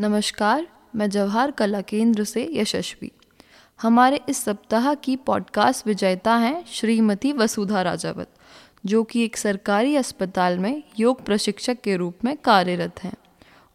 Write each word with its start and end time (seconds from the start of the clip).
नमस्कार, 0.00 0.66
मैं 0.96 1.10
जवाहर 1.10 1.50
कला 1.50 1.80
केंद्र 1.80 2.24
से 2.24 2.48
यशस्वी। 2.52 3.12
हमारे 3.82 4.20
इस 4.28 4.44
सप्ताह 4.44 4.94
की 4.94 5.16
पॉडकास्ट 5.16 5.86
विजेता 5.86 6.36
हैं 6.36 6.64
श्रीमती 6.66 7.32
वसुधा 7.32 7.82
राजावत, 7.82 8.28
जो 8.86 9.04
कि 9.04 9.24
एक 9.24 9.36
सरकारी 9.36 9.96
अस्पताल 9.96 10.58
में 10.58 10.82
योग 10.98 11.24
प्रशिक्षक 11.24 11.80
के 11.80 11.96
रूप 11.96 12.18
में 12.24 12.36
कार्यरत 12.36 13.04
हैं। 13.04 13.14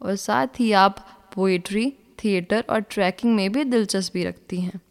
और 0.01 0.15
साथ 0.15 0.47
ही 0.59 0.71
आप 0.71 1.07
पोइट्री 1.33 1.93
थिएटर 2.23 2.63
और 2.69 2.79
ट्रैकिंग 2.79 3.35
में 3.35 3.51
भी 3.51 3.63
दिलचस्पी 3.63 4.23
रखती 4.23 4.61
हैं। 4.61 4.81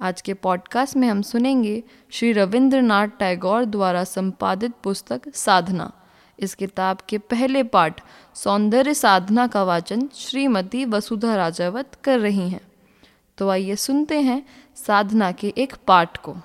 आज 0.00 0.20
के 0.20 0.34
पॉडकास्ट 0.34 0.96
में 0.96 1.08
हम 1.08 1.22
सुनेंगे 1.22 1.82
श्री 2.10 2.32
रविंद्रनाथ 2.32 3.08
टैगोर 3.08 3.64
द्वारा 3.64 4.04
संपादित 4.04 4.72
पुस्तक 4.84 5.34
साधना। 5.34 5.92
इस 6.40 6.54
किताब 6.54 6.98
के 7.08 7.18
पहले 7.18 7.62
पाठ 7.62 8.00
सौंदर्य 8.34 8.94
साधना 8.94 9.46
का 9.46 9.62
वाचन 9.62 10.08
श्रीमती 10.14 10.84
वसुधा 10.84 11.36
राजावत 11.36 11.90
कर 12.04 12.18
रही 12.18 12.50
हैं। 12.50 12.60
तो 13.38 13.48
आइए 13.48 13.76
सुनते 13.76 14.20
हैं 14.20 14.46
साधना 14.76 15.32
के 15.32 15.54
एक 15.58 15.74
पाठ 15.86 16.16
को। 16.16 16.36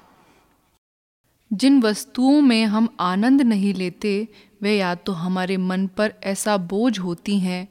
जिन 1.53 1.81
वस्तुओं 1.81 2.41
में 2.41 2.65
हम 2.65 2.89
आनंद 2.99 3.41
नहीं 3.41 3.73
लेते, 3.73 4.27
वे 4.61 4.77
या 4.77 4.95
तो 4.95 5.11
हमारे 5.11 5.57
मन 5.57 5.87
पर 5.87 6.13
ऐसा 6.23 6.57
बोझ 6.57 6.99
होती 6.99 7.39
हैं, 7.39 7.67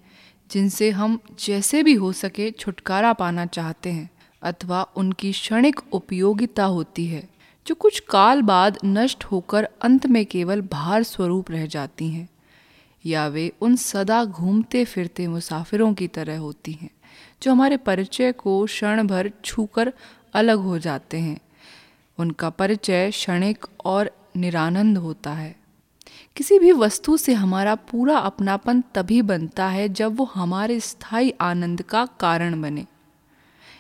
जिनसे 0.51 0.91
हम 0.91 1.19
जैसे 1.41 1.83
भी 1.83 1.95
हो 1.95 2.13
सके 2.13 2.51
छुटकारा 2.51 3.13
पाना 3.13 3.47
चाहते 3.47 3.91
हैं, 3.91 4.11
अथवा 4.43 4.83
उनकी 4.97 5.33
क्षणिक 5.33 5.81
उपयोगिता 5.93 6.65
होती 6.65 7.07
है। 7.07 7.34
जो 7.67 7.75
कुछ 7.75 8.01
काल 8.01 8.43
बाद 8.43 8.79
नष्ट 8.85 9.25
होकर 9.25 9.69
अंत 9.83 10.07
में 10.07 10.27
केवल 10.27 10.61
भार 10.61 11.03
स्वरूप 11.03 11.51
रह 11.51 11.67
जाती 11.67 12.09
हैं, 12.11 12.29
या 13.07 13.27
वे 13.27 13.53
उन 13.61 13.77
सदा 13.77 14.25
घूमते 14.25 14.85
फिरते 14.85 15.29
मुसाफिरों 15.29 15.95
की 15.95 16.09
तरह 16.09 16.39
होती 16.39 16.73
हैं, 16.73 16.91
जो 17.43 17.51
हमारे 17.51 17.77
परिचय 17.77 18.33
को 18.33 18.65
क्षण 18.65 19.07
भर 19.07 19.31
छूकर 19.45 19.93
अलग 20.35 20.59
हो 20.59 20.79
जाते 20.79 21.19
हैं। 21.19 21.41
उनका 22.19 22.51
परिचय 22.51 23.11
क्षणिक 23.11 23.67
और 23.85 24.11
निरानंद 24.37 24.99
होता 24.99 25.33
है। 25.33 25.57
किसी 26.37 26.59
भी 26.59 26.73
वस्तु 26.73 27.17
से 27.17 27.35
हमारा 27.35 27.75
पूरा 27.75 28.19
अपनापन 28.19 28.83
तभी 28.95 29.23
बनता 29.23 29.67
है 29.67 29.89
जब 29.89 30.17
वो 30.17 30.25
हमारे 30.25 30.81
स्थायी 30.81 31.35
आनंद 31.41 31.83
का 31.83 32.07
कारण 32.21 32.63
बने। 32.63 32.87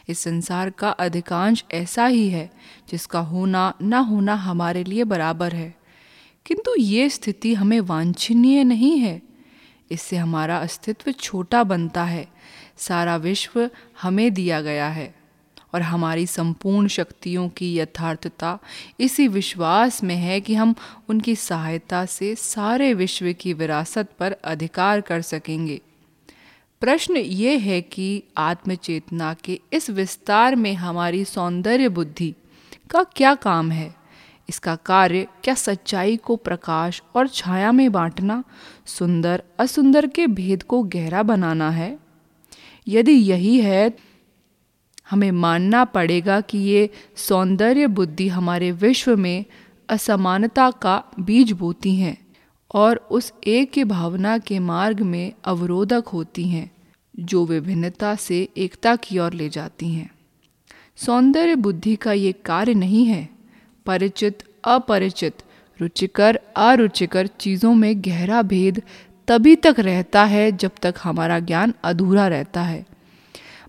इस 0.08 0.19
संसार 0.19 0.70
का 0.70 0.91
अधिकांश 0.91 1.64
ऐसा 1.72 2.06
ही 2.06 2.28
है, 2.28 2.50
जिसका 2.91 3.19
होना 3.19 3.74
ना 3.83 3.98
होना 3.98 4.34
हमारे 4.34 4.84
लिए 4.84 5.05
बराबर 5.05 5.52
है। 5.52 5.74
किंतु 6.46 6.74
ये 6.78 7.08
स्थिति 7.08 7.55
हमें 7.55 7.80
वांछनीय 7.80 8.64
नहीं 8.64 8.98
है। 8.98 9.22
इससे 9.91 10.16
हमारा 10.16 10.58
अस्तित्व 10.58 11.12
छोटा 11.12 11.64
बनता 11.64 12.05
है। 12.05 12.28
सारा 12.77 13.16
विश्व 13.16 13.70
हमें 14.02 14.34
दिया 14.34 14.61
गया 14.61 14.88
है 14.88 15.14
और 15.74 15.83
हमारी 15.83 16.27
संपूर्ण 16.27 16.89
शक्तियों 16.89 17.48
की 17.48 17.78
यथार्थता 17.78 18.58
इसी 19.00 19.28
विश्वास 19.28 20.05
में 20.05 20.16
है 20.16 20.41
कि 20.41 20.55
हम 20.55 20.74
उनकी 21.08 21.36
सहायता 21.36 22.06
से 22.06 22.34
सारे 22.34 22.94
विश्व 22.94 23.33
की 23.33 23.52
विरासत 23.52 24.08
पर 24.18 24.33
अधिकार 24.33 25.00
कर 25.00 25.20
सकेंगे। 25.20 25.80
प्रश्न 26.84 27.16
ये 27.16 27.56
है 27.56 27.80
कि 27.80 28.22
आत्मचेतना 28.36 29.34
के 29.34 29.60
इस 29.72 29.90
विस्तार 29.90 30.56
में 30.56 30.74
हमारी 30.74 31.24
सौंदर्य 31.24 31.88
बुद्धि 31.88 32.34
का 32.90 33.04
क्या 33.04 33.34
काम 33.34 33.70
है? 33.70 33.94
इसका 34.48 34.77
कार्य 34.77 35.27
क्या 35.44 35.55
सच्चाई 35.55 36.16
को 36.16 36.36
प्रकाश 36.36 37.02
और 37.14 37.28
छाया 37.28 37.72
में 37.72 37.92
बांटना, 37.92 38.44
सुंदर, 38.86 39.42
असुंदर 39.58 40.06
के 40.06 40.27
भेद 40.27 40.62
को 40.62 40.82
गहरा 40.82 41.22
बनाना 41.22 41.70
है? 41.70 41.98
यदि 42.88 43.12
यही 43.12 43.60
है, 43.60 43.96
हमें 45.10 45.30
मानना 45.30 45.84
पड़ेगा 45.84 46.40
कि 46.40 46.58
ये 46.58 46.90
सौंदर्य 47.17 47.86
बुद्धि 47.86 48.28
हमारे 48.28 48.73
विश्व 48.73 49.17
में 49.17 49.44
असमानता 49.89 50.70
का 50.70 51.05
बीज 51.20 51.52
बोती 51.52 51.96
हैं 51.96 52.27
और 52.74 52.96
उस 52.96 53.33
एक 53.46 53.73
के 53.73 53.84
भावना 53.84 54.39
के 54.39 54.58
मार्ग 54.58 55.00
में 55.00 55.33
अवरोधक 55.44 56.05
होती 56.08 56.48
हैं। 56.48 56.73
जो 57.19 57.47
विभिन्नता 57.47 58.14
से 58.14 58.48
एकता 58.57 58.97
की 58.97 59.19
ओर 59.19 59.33
ले 59.33 59.48
जाती 59.48 59.89
हैं। 59.89 60.11
सौंदर्य 60.97 61.55
बुद्धि 61.55 61.97
का 61.97 62.13
ये 62.13 62.33
कार्य 62.33 62.75
नहीं 62.75 63.07
है। 63.07 63.29
परिचित, 63.86 64.42
अपरिचित, 64.64 65.35
रुचिकर, 65.80 66.41
अरुचिकर 66.57 67.27
चीज़ों 67.27 67.74
में 67.74 68.03
गहरा 68.05 68.42
भेद 68.42 68.83
तभी 69.29 69.57
तक 69.57 69.74
रहता 69.79 70.24
है 70.24 70.53
जब 70.53 70.70
तक 70.83 70.95
हमारा 71.03 71.39
ज्ञान 71.39 71.74
अधूरा 71.85 72.29
रहता 72.29 72.63
है। 72.63 72.86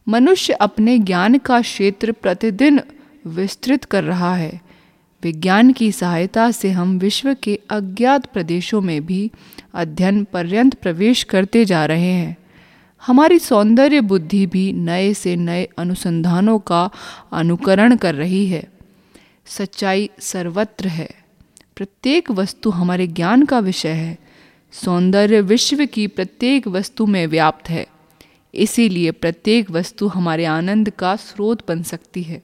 मनुष्य 0.07 0.53
अपने 0.53 1.00
ज्ञान 1.00 1.38
का 1.38 1.61
क्षेत्र 1.61 2.11
प्रतिदिन 2.11 2.81
विस्तृत 3.28 3.84
कर 3.84 4.03
रहा 4.03 4.35
है। 4.35 4.61
विज्ञान 5.23 5.73
की 5.73 5.91
सहायता 5.91 6.51
से 6.51 6.72
हम 6.72 7.00
विश्व 7.00 7.34
के 7.44 7.59
अज्ञात 7.69 8.25
प्रदेशों 8.25 8.81
में 8.81 9.05
भी 9.05 9.31
अध्ययन 9.73 10.23
पर्यंत 10.23 10.73
प्रवेश 10.73 11.23
करते 11.23 11.66
जा 11.66 11.85
रहे 11.85 12.11
हैं। 12.11 12.38
हमारी 13.05 13.39
सौंदर्य 13.39 14.01
बुद्धि 14.01 14.45
भी 14.45 14.73
नए 14.73 15.13
से 15.13 15.35
नए 15.35 15.69
अनुसंधानों 15.77 16.59
का 16.59 16.89
अनुकरण 17.33 17.95
कर 17.95 18.16
रही 18.16 18.47
है। 18.47 18.67
सच्चाई 19.45 20.09
सर्वत्र 20.19 20.88
है। 20.88 21.09
प्रत्येक 21.75 22.31
वस्तु 22.31 22.69
हमारे 22.69 23.07
ज्ञान 23.07 23.45
का 23.45 23.59
विषय 23.59 23.89
है। 23.89 24.17
सौंदर्य 24.71 25.41
विश्व 25.41 25.85
की 25.85 26.07
प्रत्येक 26.07 26.67
वस्तु 26.67 27.05
में 27.05 27.27
व्याप्त 27.27 27.69
है। 27.69 27.88
इसीलिए 28.55 29.11
प्रत्येक 29.11 29.72
वस्तु 29.72 30.07
हमारे 30.07 30.45
आनंद 30.45 30.89
का 30.89 31.16
स्रोत 31.16 31.67
बन 31.67 31.83
सकती 31.83 32.23
है। 32.23 32.43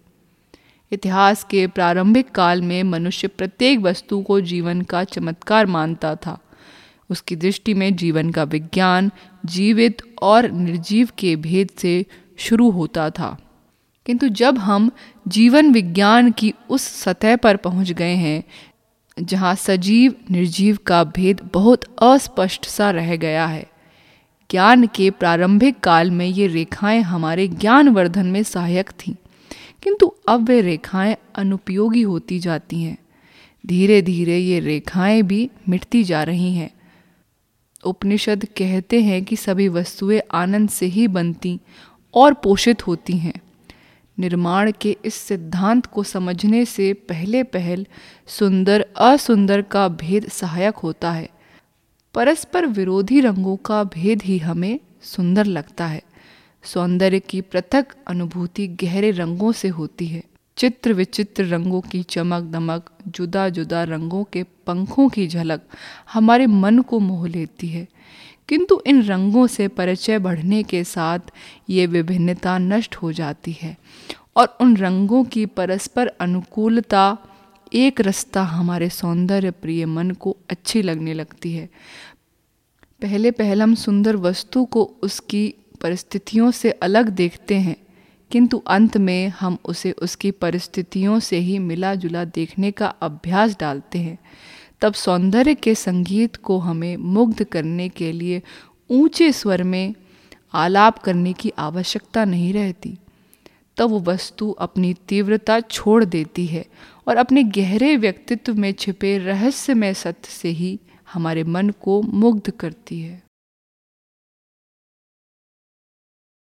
इतिहास 0.91 1.43
के 1.43 1.67
प्रारंभिक 1.67 2.31
काल 2.31 2.61
में 2.61 2.83
मनुष्य 2.83 3.27
प्रत्येक 3.27 3.79
वस्तु 3.79 4.21
को 4.21 4.41
जीवन 4.41 4.81
का 4.81 5.03
चमत्कार 5.03 5.65
मानता 5.65 6.15
था। 6.15 6.39
उसकी 7.11 7.35
दृष्टि 7.35 7.73
में 7.73 7.95
जीवन 7.95 8.29
का 8.29 8.43
विज्ञान 8.43 9.11
जीवित 9.45 9.97
और 10.21 10.51
निर्जीव 10.51 11.09
के 11.19 11.35
भेद 11.35 11.69
से 11.77 12.05
शुरू 12.37 12.69
होता 12.69 13.09
था। 13.09 13.37
किंतु 14.05 14.29
जब 14.29 14.57
हम 14.57 14.91
जीवन 15.27 15.71
विज्ञान 15.71 16.31
की 16.31 16.53
उस 16.69 16.81
सतह 16.81 17.35
पर 17.35 17.55
पहुँच 17.55 17.91
गए 17.91 18.13
हैं, 18.13 18.43
जहाँ 19.19 19.55
सजीव 19.55 20.15
निर्जीव 20.31 20.77
का 20.85 21.03
भेद 21.03 21.49
बहुत 21.53 21.83
अस्पष्ट 22.01 22.65
सा 22.65 22.91
रह 22.91 23.15
गया 23.15 23.45
है, 23.45 23.71
ज्ञान 24.51 24.87
के 24.87 25.09
प्रारंभिक 25.09 25.79
काल 25.79 26.11
में 26.11 26.27
ये 26.27 26.47
रेखाएँ 26.47 27.01
हमारे 27.01 27.47
ज्ञान 27.47 27.89
वर्धन 27.89 28.25
में 28.25 28.43
सहायक 28.43 28.89
थीं। 28.89 29.15
किंतु 29.83 30.15
अब 30.27 30.47
वे 30.47 30.61
रेखाएँ 30.61 31.17
अनुपयोगी 31.35 32.01
होती 32.01 32.39
जाती 32.39 32.81
हैं। 32.81 32.97
धीरे 33.65 34.01
धीरे 34.01 34.37
ये 34.37 34.59
रेखाएँ 34.59 35.21
भी 35.21 35.49
मिटती 35.69 36.03
जा 36.03 36.23
रही 36.23 36.55
हैं। 36.55 36.69
उपनिषद 37.85 38.45
कहते 38.57 39.01
हैं 39.01 39.25
कि 39.25 39.35
सभी 39.35 39.67
वस्तुएँ 39.67 40.21
आनंद 40.31 40.69
से 40.69 40.85
ही 40.85 41.07
बनती 41.07 41.59
और 42.13 42.33
पोषित 42.33 42.87
होती 42.87 43.17
हैं। 43.17 43.33
निर्माण 44.19 44.71
के 44.81 44.97
इस 45.05 45.15
सिद्धांत 45.15 45.85
को 45.85 46.03
समझने 46.03 46.65
से 46.65 46.93
पहले 46.93 47.43
पहल 47.43 47.87
सुंदर 48.27 48.85
असुंदर 48.97 49.61
का 49.61 49.87
भेद 49.87 50.29
सहायक 50.29 50.75
होता 50.75 51.11
है। 51.11 51.29
परस्पर 52.13 52.65
विरोधी 52.65 53.21
रंगों 53.21 53.55
का 53.55 53.83
भेद 53.83 54.23
ही 54.23 54.37
हमें 54.37 54.79
सुंदर 55.01 55.45
लगता 55.45 55.85
है। 55.85 56.01
सौंदर्य 56.63 57.19
की 57.19 57.41
पृथक 57.41 57.87
अनुभूति 58.07 58.67
गहरे 58.67 59.11
रंगों 59.11 59.51
से 59.51 59.67
होती 59.67 60.07
है। 60.07 60.23
चित्र 60.57 60.93
विचित्र 60.93 61.45
रंगों 61.45 61.81
की 61.81 62.03
चमक 62.03 62.43
दमक, 62.43 62.89
जुदा 63.07 63.49
जुदा 63.49 63.83
रंगों 63.83 64.23
के 64.23 64.43
पंखों 64.43 65.09
की 65.09 65.27
झलक 65.27 65.61
हमारे 66.13 66.47
मन 66.47 66.79
को 66.79 66.99
मोह 66.99 67.27
लेती 67.27 67.67
है। 67.67 67.87
किंतु 68.49 68.81
इन 68.87 69.03
रंगों 69.03 69.47
से 69.47 69.67
परिचय 69.67 70.19
बढ़ने 70.19 70.63
के 70.63 70.83
साथ 70.83 71.19
ये 71.69 71.85
विभिन्नता 71.85 72.57
नष्ट 72.57 72.95
हो 72.95 73.11
जाती 73.11 73.51
है 73.51 73.77
और 74.35 74.57
उन 74.61 74.77
रंगों 74.77 75.23
की 75.23 75.45
परस्पर 75.45 76.07
अनुकूलता, 76.07 77.17
एक 77.73 78.01
रास्ता 78.01 78.43
हमारे 78.43 78.89
सौंदर्य 78.89 79.51
प्रिय 79.51 79.85
मन 79.85 80.11
को 80.11 80.37
अच्छी 80.49 80.81
लगने 80.81 81.13
लगती 81.13 81.53
है। 81.53 81.69
पहले 83.01 83.31
पहले 83.31 83.63
हम 83.63 83.75
सुंदर 83.75 84.15
वस्तु 84.15 84.65
को 84.65 84.95
उसकी 85.03 85.53
परिस्थितियों 85.81 86.51
से 86.51 86.71
अलग 86.71 87.09
देखते 87.09 87.55
हैं 87.55 87.75
किंतु 88.31 88.57
अंत 88.67 88.97
में 88.97 89.27
हम 89.29 89.57
उसे 89.65 89.91
उसकी 89.91 90.31
परिस्थितियों 90.31 91.19
से 91.19 91.37
ही 91.37 91.59
मिला 91.59 91.95
जुला 91.95 92.23
देखने 92.25 92.71
का 92.71 92.87
अभ्यास 92.87 93.57
डालते 93.59 93.99
हैं। 93.99 94.17
तब 94.81 94.93
सौंदर्य 94.93 95.55
के 95.55 95.75
संगीत 95.75 96.35
को 96.35 96.57
हमें 96.57 96.97
मुग्ध 96.97 97.43
करने 97.43 97.89
के 97.89 98.11
लिए 98.11 98.41
ऊँचे 98.89 99.31
स्वर 99.31 99.63
में 99.63 99.93
आलाप 100.53 100.99
करने 100.99 101.33
की 101.33 101.51
आवश्यकता 101.57 102.25
नहीं 102.25 102.53
रहती। 102.53 102.97
तब 103.77 103.89
वो 103.89 103.99
वस्तु 103.99 104.51
अपनी 104.51 104.93
तीव्रता 105.07 105.59
छोड़ 105.59 106.03
देती 106.05 106.45
है 106.45 106.65
और 107.07 107.17
अपने 107.17 107.43
गहरे 107.43 107.95
व्यक्तित्व 107.97 108.55
में 108.55 108.71
छिपे 108.73 109.17
रहस्यमय 109.17 109.93
सत्य 109.93 110.29
से 110.29 110.49
ही 110.49 110.79
हमारे 111.13 111.43
मन 111.43 111.69
को 111.69 112.01
मुग्ध 112.01 112.49
करती 112.51 112.99
है। 112.99 113.23